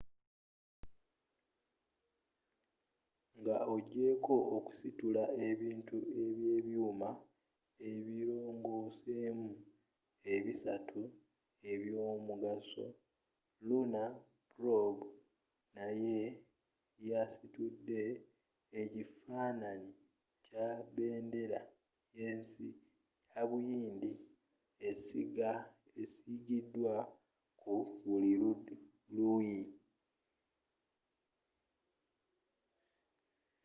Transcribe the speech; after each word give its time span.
nga 3.39 3.57
ogyeeko 3.75 4.35
okusitula 4.55 5.23
ebintu 5.49 5.97
ebyebyuuma 6.23 7.09
ebirongoosemu 7.89 9.49
ebisatu 10.33 11.01
ebyomugaso 11.71 12.85
lunar 13.67 14.11
probe 14.51 15.05
naye 15.77 16.19
yasitudde 17.09 18.01
ekifaananyi 18.81 19.93
kya 20.45 20.67
bendera 20.95 21.61
y'ensi 22.15 22.67
ya 23.33 23.41
buyindi 23.49 24.11
esiigiddwa 26.01 26.95
ku 27.61 27.75
buli 28.03 28.33
luuyi 29.15 29.61